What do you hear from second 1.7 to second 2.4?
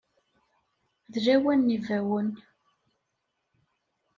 yibawen.